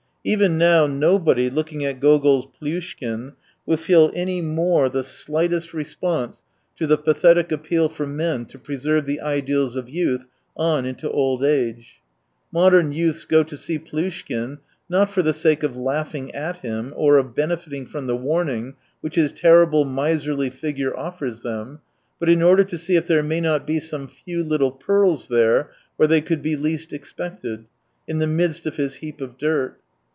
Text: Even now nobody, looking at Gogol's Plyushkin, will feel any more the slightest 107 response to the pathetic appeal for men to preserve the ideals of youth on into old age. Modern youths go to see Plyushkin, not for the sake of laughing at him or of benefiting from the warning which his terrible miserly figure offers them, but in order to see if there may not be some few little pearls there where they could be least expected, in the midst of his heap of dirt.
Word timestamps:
Even 0.23 0.55
now 0.59 0.85
nobody, 0.85 1.49
looking 1.49 1.83
at 1.83 1.99
Gogol's 1.99 2.45
Plyushkin, 2.55 3.33
will 3.65 3.75
feel 3.77 4.11
any 4.13 4.39
more 4.39 4.87
the 4.87 5.03
slightest 5.03 5.73
107 5.73 5.77
response 6.09 6.43
to 6.75 6.85
the 6.85 6.95
pathetic 6.95 7.51
appeal 7.51 7.89
for 7.89 8.05
men 8.05 8.45
to 8.45 8.59
preserve 8.59 9.07
the 9.07 9.19
ideals 9.19 9.75
of 9.75 9.89
youth 9.89 10.27
on 10.55 10.85
into 10.85 11.09
old 11.09 11.43
age. 11.43 12.01
Modern 12.51 12.91
youths 12.91 13.25
go 13.25 13.41
to 13.41 13.57
see 13.57 13.79
Plyushkin, 13.79 14.59
not 14.87 15.09
for 15.09 15.23
the 15.23 15.33
sake 15.33 15.63
of 15.63 15.75
laughing 15.75 16.35
at 16.35 16.57
him 16.57 16.93
or 16.95 17.17
of 17.17 17.33
benefiting 17.33 17.87
from 17.87 18.05
the 18.05 18.15
warning 18.15 18.75
which 18.99 19.15
his 19.15 19.33
terrible 19.33 19.85
miserly 19.85 20.51
figure 20.51 20.95
offers 20.95 21.41
them, 21.41 21.79
but 22.19 22.29
in 22.29 22.43
order 22.43 22.63
to 22.63 22.77
see 22.77 22.95
if 22.95 23.07
there 23.07 23.23
may 23.23 23.41
not 23.41 23.65
be 23.65 23.79
some 23.79 24.07
few 24.07 24.43
little 24.43 24.69
pearls 24.71 25.29
there 25.29 25.71
where 25.97 26.07
they 26.07 26.21
could 26.21 26.43
be 26.43 26.55
least 26.55 26.93
expected, 26.93 27.65
in 28.07 28.19
the 28.19 28.27
midst 28.27 28.67
of 28.67 28.75
his 28.75 28.93
heap 28.93 29.19
of 29.19 29.35
dirt. 29.39 29.79